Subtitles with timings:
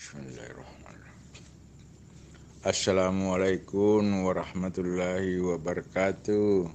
[0.00, 1.44] Bismillahirrahmanirrahim.
[2.64, 6.72] Assalamualaikum warahmatullahi wabarakatuh.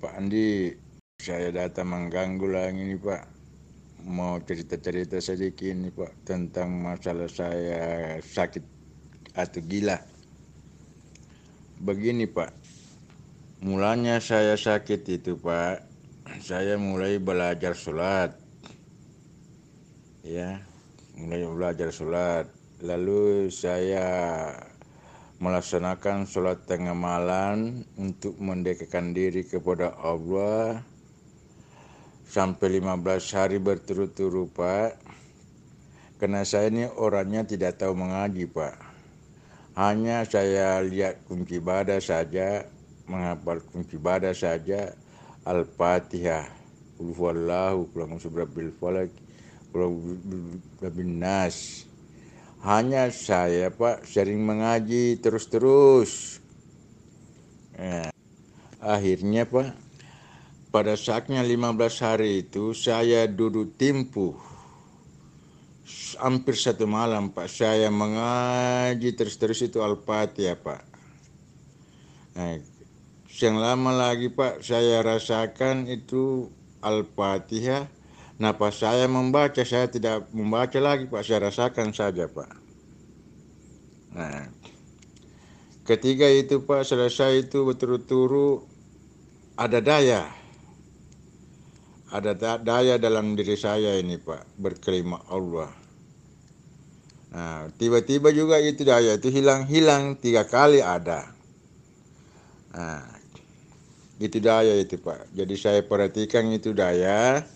[0.00, 0.80] Pak Andi,
[1.20, 3.22] saya datang mengganggu lagi nih Pak.
[4.08, 8.64] Mau cerita-cerita sedikit nih Pak tentang masalah saya sakit
[9.36, 10.00] atau gila.
[11.84, 12.48] Begini Pak,
[13.60, 15.84] mulanya saya sakit itu Pak,
[16.40, 18.32] saya mulai belajar sholat.
[20.24, 20.64] Ya,
[21.18, 22.46] mulai belajar sholat.
[22.80, 24.08] Lalu saya
[25.40, 30.84] melaksanakan sholat tengah malam untuk mendekatkan diri kepada Allah
[32.28, 35.00] sampai 15 hari berturut-turut Pak.
[36.20, 38.76] Karena saya ini orangnya tidak tahu mengaji Pak.
[39.80, 42.68] Hanya saya lihat kunci ibadah saja,
[43.08, 44.92] menghafal kunci ibadah saja,
[45.48, 46.44] Al-Fatihah,
[47.00, 49.08] Ulhuwallahu, Kulang Subrabil Falak,
[49.70, 49.96] Kulang
[51.18, 51.86] Nas.
[52.60, 56.42] Hanya saya Pak sering mengaji terus-terus.
[57.80, 58.12] Nah,
[58.84, 59.72] akhirnya Pak,
[60.68, 64.50] pada saatnya 15 hari itu saya duduk timpuh
[66.20, 70.82] hampir satu malam Pak saya mengaji terus-terus itu Al-Fatihah Pak.
[72.36, 72.60] Nah,
[73.40, 76.52] yang lama lagi Pak saya rasakan itu
[76.84, 77.88] Al-Fatihah.
[78.40, 82.50] Nah pas saya membaca saya tidak membaca lagi Pak saya rasakan saja Pak.
[84.16, 84.48] Nah
[85.84, 88.64] ketiga itu Pak selesai itu berturut-turut
[89.60, 90.24] ada daya.
[92.10, 92.32] Ada
[92.64, 95.70] daya dalam diri saya ini Pak berkelima Allah.
[97.30, 101.30] Nah, tiba-tiba juga itu daya itu hilang-hilang tiga kali ada.
[102.74, 103.06] Nah,
[104.18, 105.30] itu daya itu Pak.
[105.30, 107.46] Jadi saya perhatikan itu daya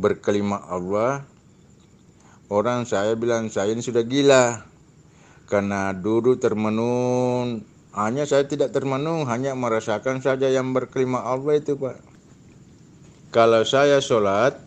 [0.00, 1.26] berkelima Allah.
[2.52, 4.62] Orang saya bilang saya ini sudah gila
[5.50, 7.66] karena duduk termenung.
[7.94, 12.02] Hanya saya tidak termenung, hanya merasakan saja yang berkelima Allah itu Pak.
[13.30, 14.58] Kalau saya sholat,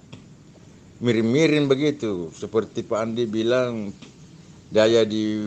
[0.97, 3.93] miring-miring begitu seperti Pak Andi bilang
[4.73, 5.45] daya di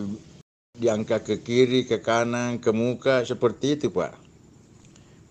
[0.78, 4.14] diangkat ke kiri ke kanan ke muka seperti itu Pak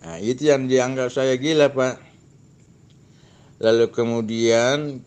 [0.04, 2.09] nah itu yang dianggap saya gila Pak
[3.60, 5.04] lalu kemudian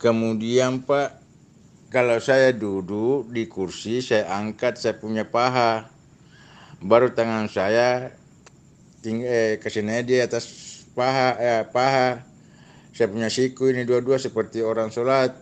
[0.00, 1.20] kemudian Pak
[1.92, 5.92] kalau saya duduk di kursi saya angkat saya punya paha
[6.80, 8.16] baru tangan saya
[9.04, 10.48] tinggal eh, ke sini di atas
[10.96, 12.32] paha eh, paha
[12.92, 15.32] saya punya siku ini dua-dua seperti orang sholat.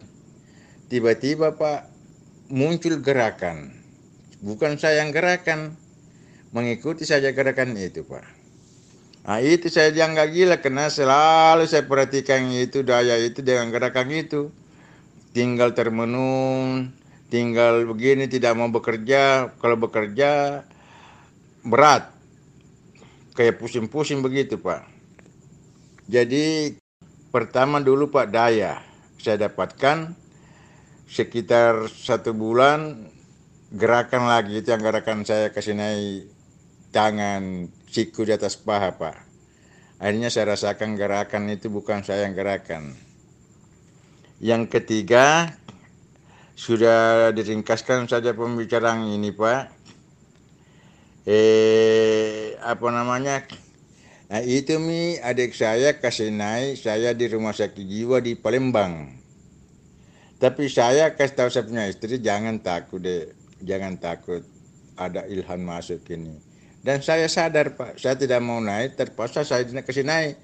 [0.86, 1.90] Tiba-tiba Pak
[2.54, 3.74] muncul gerakan.
[4.38, 5.74] Bukan saya yang gerakan.
[6.54, 8.39] Mengikuti saja gerakan itu Pak.
[9.24, 14.52] Nah itu saya dianggap gila karena selalu saya perhatikan itu daya itu dengan gerakan itu.
[15.30, 16.90] Tinggal termenung,
[17.30, 19.54] tinggal begini tidak mau bekerja.
[19.60, 20.62] Kalau bekerja
[21.62, 22.10] berat.
[23.36, 24.84] Kayak pusing-pusing begitu Pak.
[26.10, 26.74] Jadi
[27.30, 28.82] Pertama dulu Pak Daya,
[29.22, 30.18] saya dapatkan
[31.06, 33.06] sekitar satu bulan
[33.70, 36.26] gerakan lagi itu yang gerakan saya kasih naik
[36.90, 39.16] tangan siku di atas paha Pak.
[40.00, 42.96] Akhirnya saya rasakan gerakan itu bukan saya yang gerakan.
[44.40, 45.52] Yang ketiga,
[46.56, 49.62] sudah diringkaskan saja pembicaraan ini Pak.
[51.28, 53.44] Eh, apa namanya?
[54.30, 59.18] Nah itu mi adik saya kasih naik saya di rumah sakit jiwa di Palembang.
[60.40, 63.28] Tapi saya kasih tahu saya punya istri jangan takut deh,
[63.60, 64.40] jangan takut
[64.96, 66.49] ada ilham masuk ini.
[66.80, 70.40] Dan saya sadar pak, saya tidak mau naik, terpaksa saya kasih naik.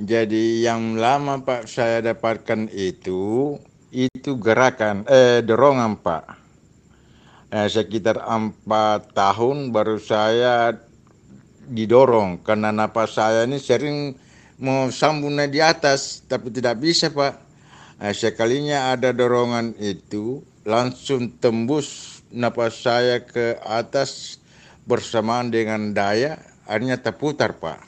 [0.00, 3.56] Jadi yang lama pak saya dapatkan itu,
[3.92, 6.40] itu gerakan, eh dorongan pak.
[7.50, 10.70] Eh, sekitar empat tahun baru saya
[11.70, 14.14] didorong karena napas saya ini sering
[14.58, 17.38] mau sambung di atas tapi tidak bisa pak
[18.02, 24.39] nah, sekalinya ada dorongan itu langsung tembus napas saya ke atas
[24.90, 27.78] bersamaan dengan daya akhirnya terputar pak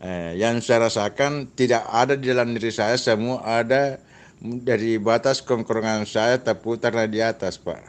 [0.00, 4.00] eh, yang saya rasakan tidak ada di dalam diri saya semua ada
[4.40, 7.84] dari batas kongkongan saya terputar di atas pak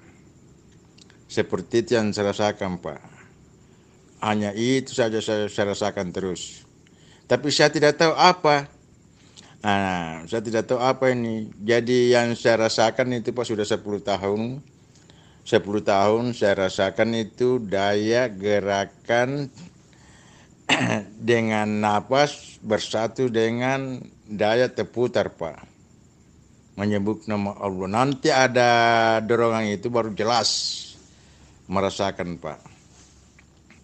[1.31, 3.12] seperti itu yang saya rasakan pak
[4.22, 6.62] hanya itu saja saya, saya rasakan terus.
[7.25, 8.69] Tapi saya tidak tahu apa.
[9.66, 11.50] Nah, saya tidak tahu apa ini.
[11.57, 14.62] Jadi yang saya rasakan itu pas sudah 10 tahun.
[15.42, 19.50] 10 tahun saya rasakan itu daya gerakan
[21.30, 24.00] dengan napas bersatu dengan
[24.30, 25.74] daya terputar Pak.
[26.72, 27.86] menyebut nama Allah.
[27.92, 30.50] Nanti ada dorongan itu baru jelas
[31.68, 32.58] merasakan Pak.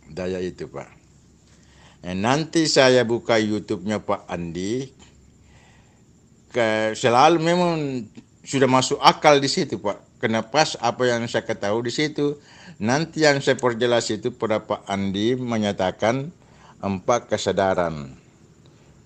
[0.07, 0.87] Daya itu Pak.
[2.07, 4.87] Eh, nanti saya buka YouTube-nya Pak Andi.
[6.47, 7.75] Ke, selalu memang
[8.47, 10.06] sudah masuk akal di situ Pak.
[10.17, 12.41] Kena pas apa yang saya ketahui di situ.
[12.81, 16.33] Nanti yang saya perjelas itu pada Pak Andi menyatakan
[16.81, 18.17] empat kesadaran.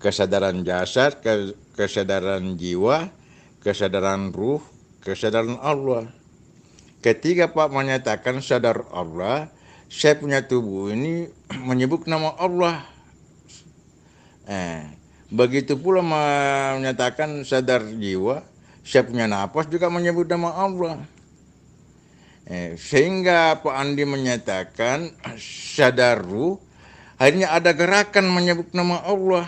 [0.00, 1.20] Kesadaran jasad,
[1.76, 3.12] kesadaran jiwa,
[3.60, 4.64] kesadaran ruh,
[5.04, 6.10] kesadaran Allah.
[7.02, 9.50] Ketika Pak menyatakan sadar Allah,
[9.90, 11.28] saya punya tubuh ini
[11.68, 12.86] menyebut nama Allah.
[14.46, 14.86] Eh,
[15.28, 18.46] begitu pula menyatakan sadar jiwa,
[18.82, 20.98] saya punya nafas juga menyebut nama Allah.
[22.42, 26.58] Eh, sehingga Pak Andi menyatakan sadar ruh,
[27.14, 29.46] akhirnya ada gerakan menyebut nama Allah.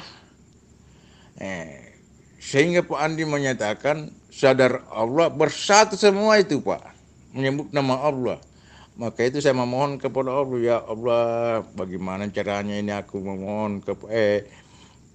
[1.42, 1.98] Eh,
[2.38, 6.94] sehingga Pak Andi menyatakan sadar Allah bersatu semua itu Pak.
[7.34, 8.38] Menyebut nama Allah.
[8.94, 14.46] Maka itu saya memohon kepada Allah, ya Allah, bagaimana caranya ini aku memohon ke eh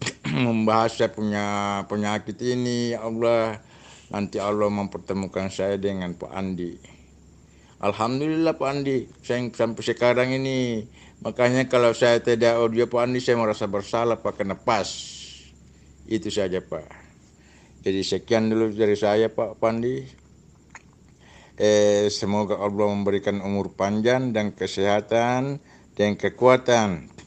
[0.36, 3.69] membahas saya punya penyakit ini, ya Allah.
[4.10, 6.74] Nanti Allah mempertemukan saya dengan Pak Andi.
[7.80, 10.84] Alhamdulillah Pak Andi, saya sampai sekarang ini.
[11.22, 14.90] Makanya kalau saya tidak audio Pak Andi, saya merasa bersalah Pak, kena pas.
[16.10, 16.90] Itu saja Pak.
[17.86, 20.04] Jadi sekian dulu dari saya Pak Pandi.
[21.60, 25.60] Eh, semoga Allah memberikan umur panjang dan kesehatan
[25.94, 27.19] dan kekuatan.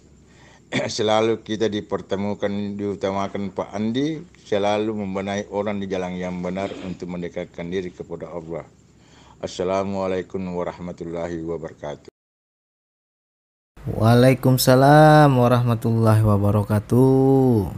[0.97, 7.69] Selalu kita dipertemukan, diutamakan Pak Andi, selalu membenahi orang di jalan yang benar untuk mendekatkan
[7.69, 8.65] diri kepada Allah.
[9.45, 12.09] Assalamualaikum warahmatullahi wabarakatuh.
[13.85, 17.69] Waalaikumsalam warahmatullahi wabarakatuh.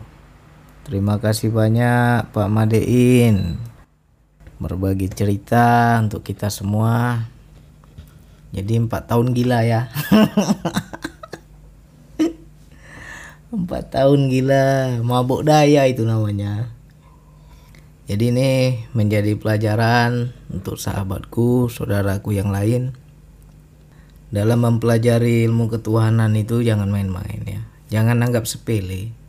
[0.86, 3.58] Terima kasih banyak Pak Madein
[4.60, 7.26] berbagi cerita untuk kita semua.
[8.54, 9.90] Jadi empat tahun gila ya.
[13.54, 16.74] empat tahun gila, mabuk daya itu namanya.
[18.04, 18.50] Jadi ini
[18.92, 22.92] menjadi pelajaran untuk sahabatku, saudaraku yang lain.
[24.34, 27.62] Dalam mempelajari ilmu ketuhanan itu jangan main-main ya.
[27.88, 29.24] Jangan anggap sepele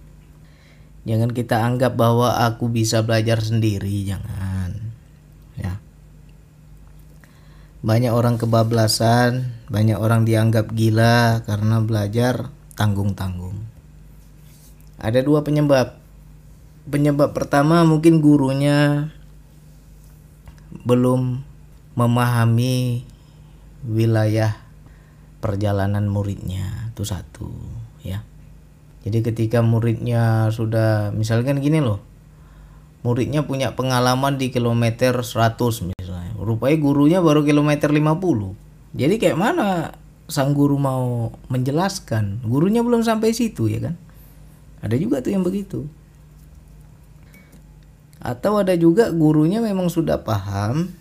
[1.05, 4.73] Jangan kita anggap bahwa aku bisa belajar sendiri, jangan.
[5.53, 5.77] Ya.
[7.85, 13.74] Banyak orang kebablasan, banyak orang dianggap gila karena belajar tanggung-tanggung.
[15.01, 15.97] Ada dua penyebab.
[16.85, 19.09] Penyebab pertama mungkin gurunya
[20.85, 21.41] belum
[21.95, 23.01] memahami
[23.87, 24.59] wilayah
[25.39, 27.47] perjalanan muridnya itu satu
[28.01, 28.25] ya
[29.05, 32.01] jadi ketika muridnya sudah misalkan gini loh.
[33.05, 36.33] Muridnya punya pengalaman di kilometer 100 misalnya.
[36.41, 38.97] Rupanya gurunya baru kilometer 50.
[38.97, 39.93] Jadi kayak mana
[40.25, 42.41] sang guru mau menjelaskan?
[42.49, 43.95] Gurunya belum sampai situ ya kan?
[44.85, 45.89] Ada juga tuh yang begitu.
[48.21, 50.93] Atau ada juga gurunya memang sudah paham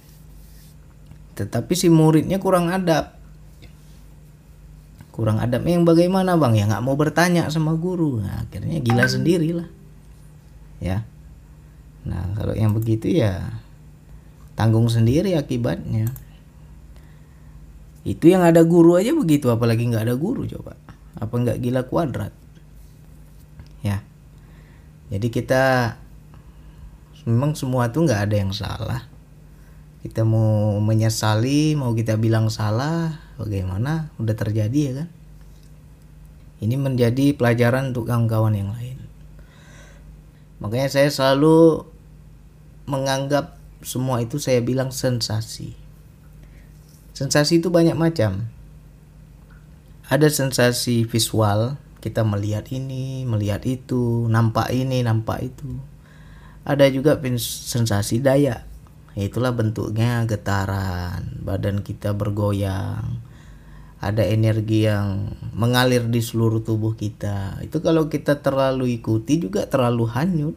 [1.35, 3.19] tetapi si muridnya kurang adab.
[5.11, 6.55] Kurang adab yang bagaimana bang?
[6.57, 8.23] Ya nggak mau bertanya sama guru.
[8.23, 9.69] Nah, akhirnya gila sendiri lah
[10.79, 11.05] ya.
[12.05, 13.61] Nah kalau yang begitu ya
[14.55, 16.09] tanggung sendiri akibatnya.
[18.05, 20.77] Itu yang ada guru aja begitu apalagi nggak ada guru coba.
[21.19, 22.44] Apa nggak gila kuadrat
[23.85, 24.01] ya.
[25.13, 25.95] Jadi kita
[27.29, 29.05] memang semua tuh nggak ada yang salah.
[30.01, 34.13] Kita mau menyesali mau kita bilang salah bagaimana?
[34.17, 35.09] Udah terjadi ya kan?
[36.65, 38.97] Ini menjadi pelajaran untuk kawan-kawan yang lain.
[40.65, 41.85] Makanya saya selalu
[42.89, 45.77] menganggap semua itu saya bilang sensasi.
[47.13, 48.49] Sensasi itu banyak macam.
[50.09, 55.81] Ada sensasi visual kita melihat ini melihat itu nampak ini nampak itu.
[56.69, 58.69] Ada juga sensasi daya
[59.15, 63.25] itulah bentuknya getaran badan kita bergoyang.
[64.05, 67.57] Ada energi yang mengalir di seluruh tubuh kita.
[67.65, 70.57] Itu kalau kita terlalu ikuti juga terlalu hanyut.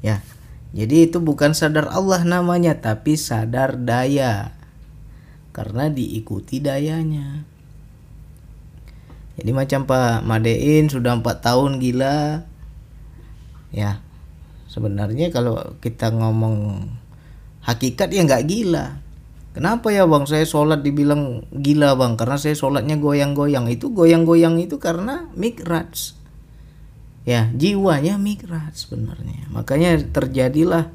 [0.00, 0.24] Ya
[0.72, 4.56] jadi itu bukan sadar Allah namanya tapi sadar daya.
[5.52, 7.53] Karena diikuti dayanya
[9.34, 12.46] jadi macam Pak Madein sudah empat tahun gila.
[13.74, 13.98] Ya
[14.70, 16.86] sebenarnya kalau kita ngomong
[17.66, 19.02] hakikat ya nggak gila.
[19.54, 20.26] Kenapa ya bang?
[20.26, 23.66] Saya sholat dibilang gila bang karena saya sholatnya goyang-goyang.
[23.70, 26.14] Itu goyang-goyang itu karena mikraj.
[27.26, 29.50] Ya jiwanya mikraj sebenarnya.
[29.50, 30.94] Makanya terjadilah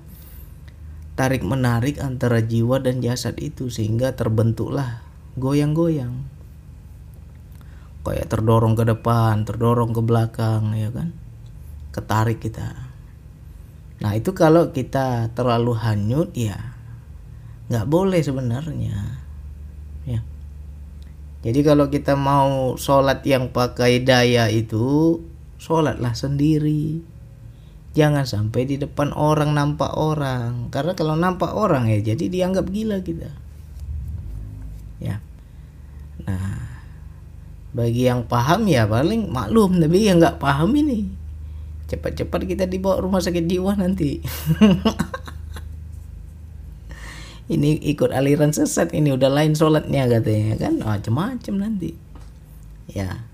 [1.19, 5.03] tarik menarik antara jiwa dan jasad itu sehingga terbentuklah
[5.35, 6.38] goyang-goyang
[8.09, 11.13] kayak terdorong ke depan terdorong ke belakang ya kan?
[11.93, 12.89] Ketarik kita.
[13.99, 16.75] Nah itu kalau kita terlalu hanyut ya
[17.69, 19.21] nggak boleh sebenarnya
[20.09, 20.21] ya.
[21.39, 25.19] Jadi kalau kita mau sholat yang pakai daya itu
[25.55, 26.99] sholatlah sendiri.
[27.95, 30.67] Jangan sampai di depan orang nampak orang.
[30.67, 33.31] Karena kalau nampak orang ya jadi dianggap gila kita.
[34.99, 35.23] Ya.
[36.27, 36.68] Nah
[37.69, 41.05] bagi yang paham ya paling maklum tapi yang nggak paham ini
[41.89, 44.19] cepat-cepat kita dibawa rumah sakit jiwa nanti
[47.53, 51.93] ini ikut aliran sesat ini udah lain sholatnya katanya kan macam-macam nanti
[52.89, 53.29] ya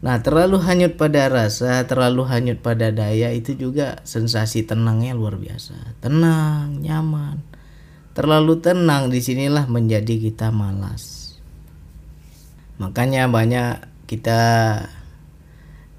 [0.00, 5.76] Nah, terlalu hanyut pada rasa, terlalu hanyut pada daya itu juga sensasi tenangnya luar biasa.
[6.00, 7.44] Tenang, nyaman.
[8.16, 11.19] Terlalu tenang di sinilah menjadi kita malas.
[12.80, 14.40] Makanya banyak kita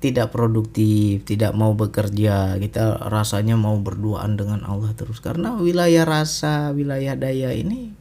[0.02, 5.22] tidak produktif, tidak mau bekerja, kita rasanya mau berduaan dengan Allah terus.
[5.22, 7.94] Karena wilayah rasa, wilayah daya ini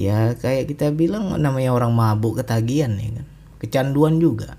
[0.00, 3.26] ya kayak kita bilang namanya orang mabuk ketagihan ya kan.
[3.60, 4.56] Kecanduan juga.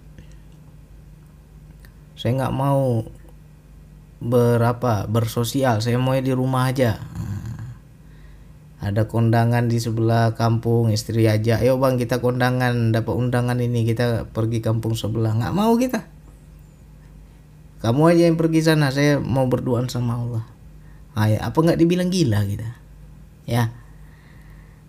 [2.14, 3.02] Saya nggak mau
[4.22, 5.82] berapa bersosial.
[5.82, 7.02] Saya mau di rumah aja
[8.82, 14.26] ada kondangan di sebelah kampung istri aja ayo bang kita kondangan dapat undangan ini kita
[14.34, 15.38] pergi kampung sebelah.
[15.38, 16.10] Nggak mau kita.
[17.86, 20.46] Kamu aja yang pergi sana saya mau berduaan sama Allah.
[21.14, 22.78] Ay, apa nggak dibilang gila kita?
[23.46, 23.74] Ya.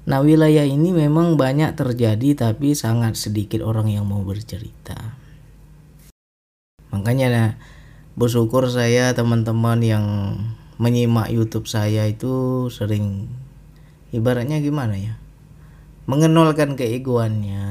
[0.09, 4.97] Nah wilayah ini memang banyak terjadi tapi sangat sedikit orang yang mau bercerita.
[6.93, 7.51] Makanya nah,
[8.17, 10.07] bersyukur saya teman-teman yang
[10.77, 13.29] menyimak YouTube saya itu sering
[14.13, 15.17] ibaratnya gimana ya?
[16.07, 17.63] Mengenolkan keegoannya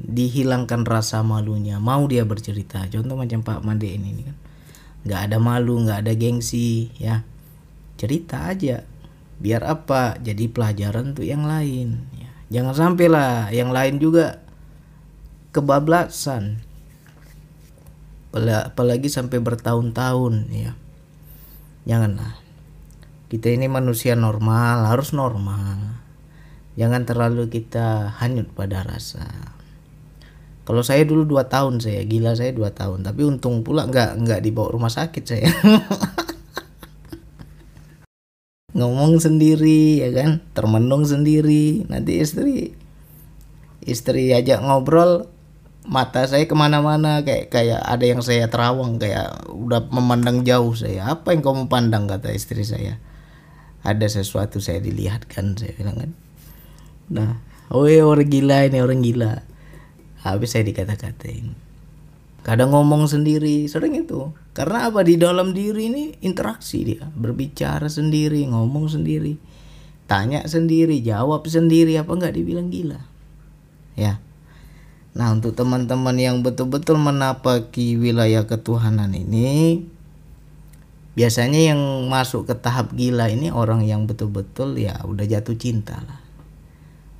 [0.00, 2.88] dihilangkan rasa malunya mau dia bercerita.
[2.88, 4.36] Contoh macam Pak Made ini, ini kan.
[5.00, 7.22] Nggak ada malu nggak ada gengsi ya.
[8.00, 8.82] Cerita aja.
[9.40, 10.16] Biar apa?
[10.20, 12.30] Jadi pelajaran untuk yang lain ya.
[12.60, 14.40] jangan sampai lah yang lain juga
[15.52, 16.60] kebablasan.
[18.36, 20.72] Apalagi sampai bertahun-tahun ya.
[21.88, 22.49] Janganlah
[23.30, 26.02] kita ini manusia normal harus normal.
[26.74, 29.22] Jangan terlalu kita hanyut pada rasa.
[30.66, 33.06] Kalau saya dulu dua tahun saya gila saya dua tahun.
[33.06, 35.46] Tapi untung pula nggak nggak dibawa rumah sakit saya.
[38.78, 40.42] Ngomong sendiri ya kan?
[40.50, 41.86] Termenung sendiri.
[41.86, 42.74] Nanti istri
[43.86, 45.30] istri ajak ngobrol
[45.86, 47.22] mata saya ke mana-mana.
[47.22, 51.14] Kayak kayak ada yang saya terawang kayak udah memandang jauh saya.
[51.14, 52.98] Apa yang kamu pandang kata istri saya
[53.80, 56.10] ada sesuatu saya dilihatkan saya bilang kan.
[57.10, 57.30] Nah
[57.72, 59.42] oh ya orang gila ini orang gila.
[60.20, 61.56] Habis saya dikata-katain.
[62.44, 64.32] Kadang ngomong sendiri sering itu.
[64.52, 65.00] Karena apa?
[65.00, 67.08] Di dalam diri ini interaksi dia.
[67.08, 69.50] Berbicara sendiri ngomong sendiri
[70.10, 72.98] tanya sendiri jawab sendiri apa nggak dibilang gila.
[73.94, 74.18] Ya.
[75.14, 79.86] Nah, untuk teman-teman yang betul-betul menapaki wilayah ketuhanan ini,
[81.20, 86.16] biasanya yang masuk ke tahap gila ini orang yang betul-betul ya udah jatuh cinta lah.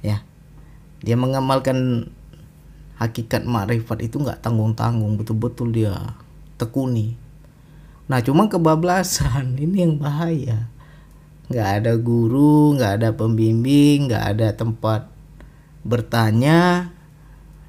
[0.00, 0.24] Ya.
[1.04, 2.08] Dia mengamalkan
[2.96, 6.16] hakikat makrifat itu nggak tanggung-tanggung, betul-betul dia
[6.56, 7.20] tekuni.
[8.08, 10.72] Nah, cuma kebablasan ini yang bahaya.
[11.52, 15.12] Nggak ada guru, nggak ada pembimbing, nggak ada tempat
[15.84, 16.88] bertanya,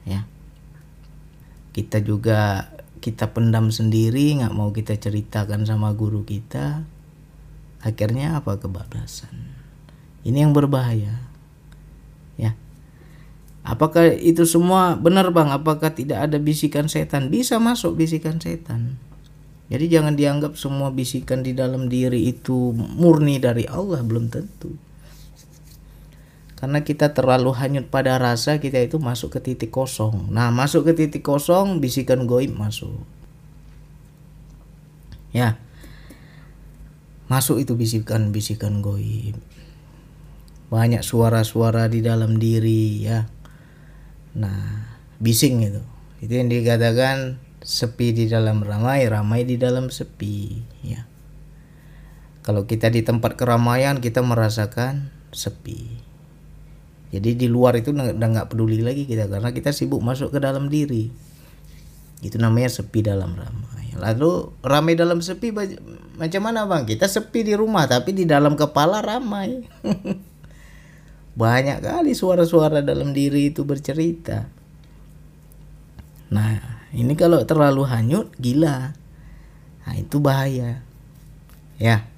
[0.07, 0.23] ya
[1.75, 2.71] kita juga
[3.01, 6.85] kita pendam sendiri nggak mau kita ceritakan sama guru kita
[7.81, 8.61] akhirnya apa?
[8.61, 9.33] Kebablasan.
[10.21, 11.17] Ini yang berbahaya.
[12.37, 12.53] Ya.
[13.65, 15.49] Apakah itu semua benar bang?
[15.49, 17.33] Apakah tidak ada bisikan setan?
[17.33, 19.01] Bisa masuk bisikan setan.
[19.71, 24.90] Jadi jangan dianggap semua bisikan di dalam diri itu murni dari Allah belum tentu
[26.61, 30.29] karena kita terlalu hanyut pada rasa kita itu masuk ke titik kosong.
[30.29, 33.01] Nah masuk ke titik kosong bisikan goib masuk.
[35.33, 35.57] Ya.
[37.25, 39.41] Masuk itu bisikan-bisikan goib.
[40.69, 43.25] Banyak suara-suara di dalam diri ya.
[44.37, 44.85] Nah
[45.17, 45.81] bising itu.
[46.21, 51.09] Itu yang dikatakan sepi di dalam ramai ramai di dalam sepi ya.
[52.45, 56.10] Kalau kita di tempat keramaian kita merasakan sepi
[57.11, 60.71] jadi di luar itu udah nggak peduli lagi kita karena kita sibuk masuk ke dalam
[60.71, 61.11] diri.
[62.23, 63.91] Itu namanya sepi dalam ramai.
[63.99, 65.51] Lalu ramai dalam sepi
[66.15, 66.87] macam mana bang?
[66.87, 69.59] Kita sepi di rumah tapi di dalam kepala ramai.
[71.41, 74.47] Banyak kali suara-suara dalam diri itu bercerita.
[76.31, 78.95] Nah ini kalau terlalu hanyut gila.
[79.83, 80.79] Nah itu bahaya.
[81.75, 82.10] Ya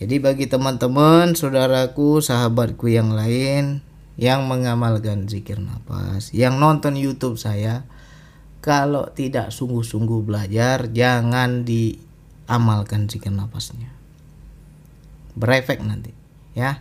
[0.00, 3.84] jadi bagi teman-teman, saudaraku, sahabatku yang lain
[4.16, 7.84] yang mengamalkan zikir nafas, yang nonton YouTube saya,
[8.64, 13.92] kalau tidak sungguh-sungguh belajar, jangan diamalkan zikir nafasnya.
[15.36, 16.16] Berefek nanti,
[16.56, 16.80] ya.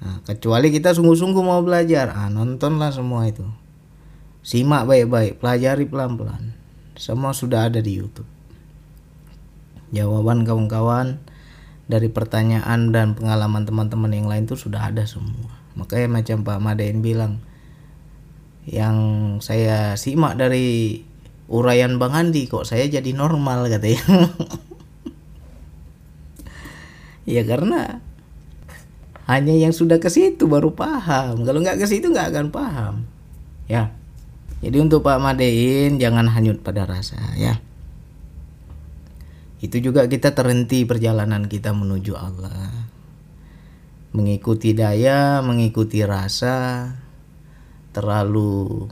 [0.00, 3.44] Nah, kecuali kita sungguh-sungguh mau belajar, ah, nontonlah semua itu.
[4.40, 6.56] Simak baik-baik, pelajari pelan-pelan.
[6.96, 8.28] Semua sudah ada di YouTube.
[9.92, 11.20] Jawaban kawan-kawan
[11.92, 15.52] dari pertanyaan dan pengalaman teman-teman yang lain tuh sudah ada semua.
[15.76, 17.44] Makanya macam Pak Madain bilang
[18.64, 18.96] yang
[19.44, 21.04] saya simak dari
[21.52, 24.24] uraian Bang Andi kok saya jadi normal katanya.
[27.36, 28.00] ya karena
[29.28, 31.44] hanya yang sudah ke situ baru paham.
[31.44, 32.94] Kalau nggak ke situ nggak akan paham.
[33.68, 33.92] Ya.
[34.64, 37.58] Jadi untuk Pak Madein jangan hanyut pada rasa ya
[39.62, 42.90] itu juga kita terhenti perjalanan kita menuju Allah.
[44.10, 46.90] Mengikuti daya mengikuti rasa
[47.94, 48.90] terlalu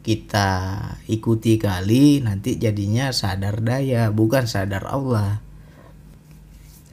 [0.00, 0.80] kita
[1.12, 5.44] ikuti kali nanti jadinya sadar daya bukan sadar Allah.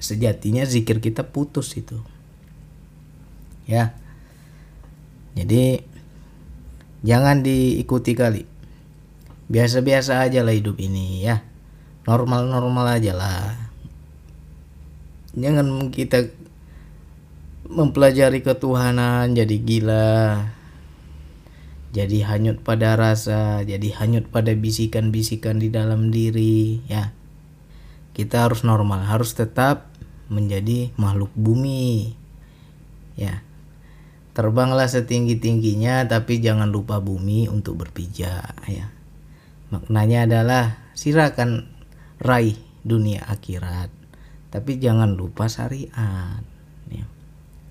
[0.03, 2.03] Sejatinya zikir kita putus itu.
[3.63, 3.95] Ya.
[5.39, 5.87] Jadi
[6.99, 8.43] jangan diikuti kali.
[9.47, 11.52] Biasa-biasa aja lah hidup ini ya
[12.03, 13.55] normal-normal aja lah.
[15.33, 16.29] Jangan kita
[17.67, 20.45] mempelajari ketuhanan jadi gila
[21.93, 27.13] jadi hanyut pada rasa jadi hanyut pada bisikan-bisikan di dalam diri ya.
[28.17, 29.93] Kita harus normal harus tetap
[30.25, 32.17] menjadi makhluk bumi
[33.13, 33.45] ya.
[34.33, 38.89] Terbanglah setinggi-tingginya tapi jangan lupa bumi untuk berpijak ya.
[39.69, 41.72] Maknanya adalah silakan
[42.23, 43.91] raih dunia akhirat.
[44.49, 46.41] Tapi jangan lupa syariat
[46.87, 47.05] ya.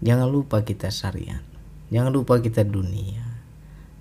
[0.03, 1.41] jangan lupa kita syariat.
[1.93, 3.23] Jangan lupa kita dunia.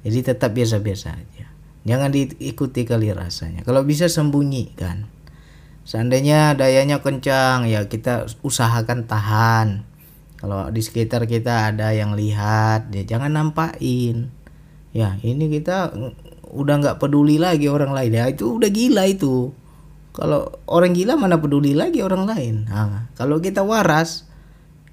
[0.02, 1.48] Jadi tetap biasa-biasa aja.
[1.86, 3.62] Jangan diikuti kali rasanya.
[3.62, 5.06] Kalau bisa sembunyikan.
[5.82, 9.68] Seandainya dayanya kencang ya kita usahakan tahan.
[10.42, 14.34] Kalau di sekitar kita ada yang lihat ya jangan nampain.
[14.90, 15.94] Ya ini kita
[16.50, 18.14] udah nggak peduli lagi orang lain.
[18.14, 19.54] Ya itu udah gila itu
[20.12, 22.56] kalau orang gila mana peduli lagi orang lain.
[22.68, 24.28] Nah, kalau kita waras,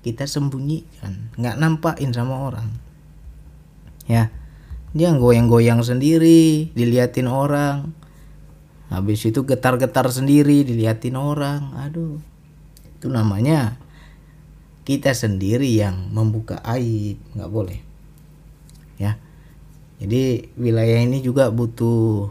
[0.06, 2.70] kita sembunyikan, nggak nampakin sama orang.
[4.06, 4.30] Ya,
[4.94, 7.92] dia goyang-goyang sendiri, diliatin orang.
[8.88, 11.76] Habis itu getar-getar sendiri, diliatin orang.
[11.82, 12.22] Aduh,
[12.96, 13.76] itu namanya
[14.86, 17.78] kita sendiri yang membuka aib, nggak boleh.
[19.02, 19.18] Ya,
[19.98, 22.30] jadi wilayah ini juga butuh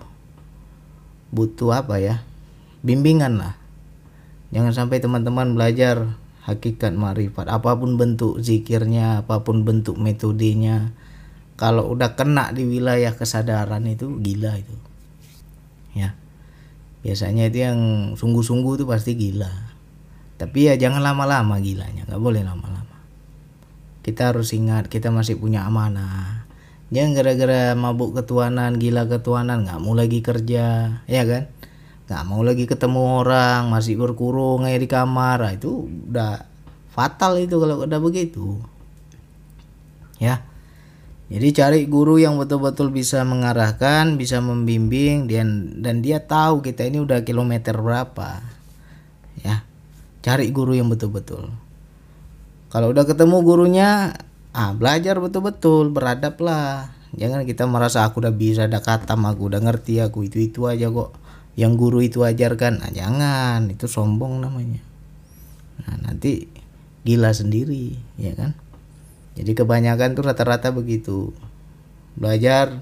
[1.35, 2.23] butuh apa ya?
[2.85, 3.53] Bimbingan lah.
[4.51, 10.95] Jangan sampai teman-teman belajar hakikat marifat apa pun bentuk zikirnya apa pun bentuk metodenya
[11.59, 14.75] kalau udah kena di wilayah kesadaran itu gila itu.
[15.97, 16.15] Ya.
[17.01, 17.79] Biasanya itu yang
[18.15, 19.49] sungguh-sungguh itu pasti gila.
[20.37, 22.97] Tapi ya jangan lama-lama gilanya nggak boleh lama-lama.
[24.05, 26.45] Kita harus ingat kita masih punya amanah.
[26.93, 31.01] Jangan gara-gara mabuk ketuanan gila ketuanan nggak mau lagi kerja.
[31.09, 31.51] Ya kan
[32.07, 35.43] nggak mau lagi ketemu orang masih berkurung kayak di kamar.
[35.43, 36.47] Nah, itu udah
[36.87, 38.63] fatal itu kalau udah begitu.
[40.17, 40.47] Ya.
[41.27, 47.03] Jadi cari guru yang betul-betul bisa mengarahkan bisa membimbing dan dan dia tahu kita ini
[47.03, 48.39] udah kilometer berapa.
[49.43, 49.67] Ya.
[50.23, 51.51] Cari guru yang betul-betul.
[52.71, 54.15] Kalau udah ketemu gurunya
[54.55, 60.01] ah belajar betul-betul beradablah jangan kita merasa aku udah bisa ada kata aku udah ngerti
[60.01, 61.13] aku itu itu aja kok
[61.57, 62.85] yang guru itu ajarkan.
[62.85, 64.79] Nah, jangan itu sombong namanya.
[65.83, 66.45] Nah nanti
[67.01, 68.53] gila sendiri ya kan?
[69.37, 71.33] Jadi kebanyakan tuh rata-rata begitu.
[72.17, 72.81] Belajar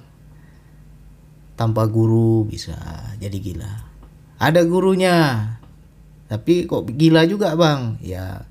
[1.55, 2.75] tanpa guru bisa
[3.19, 3.71] jadi gila.
[4.39, 5.15] Ada gurunya
[6.27, 7.95] tapi kok gila juga bang?
[8.03, 8.43] Ya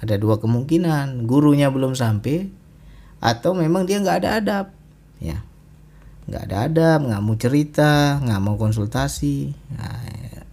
[0.00, 1.24] ada dua kemungkinan.
[1.24, 2.48] Gurunya belum sampai
[3.24, 4.66] atau memang dia nggak ada adab
[5.16, 5.40] ya
[6.24, 9.52] nggak ada adab nggak mau cerita nggak mau konsultasi.
[9.76, 10.00] Nah,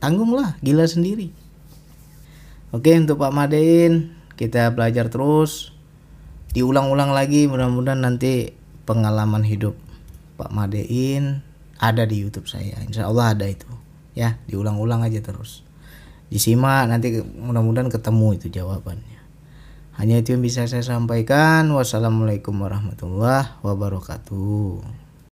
[0.03, 1.31] tanggunglah gila sendiri.
[2.71, 5.71] Oke untuk Pak Madein kita belajar terus.
[6.51, 8.51] Diulang-ulang lagi mudah-mudahan nanti
[8.83, 9.79] pengalaman hidup
[10.35, 11.39] Pak Madein
[11.79, 12.75] ada di YouTube saya.
[12.83, 13.67] Insya Allah ada itu
[14.11, 14.35] ya.
[14.51, 15.63] Diulang-ulang aja terus.
[16.27, 19.19] Disimak nanti mudah-mudahan ketemu itu jawabannya.
[19.99, 21.67] Hanya itu yang bisa saya sampaikan.
[21.71, 25.00] Wassalamualaikum warahmatullahi wabarakatuh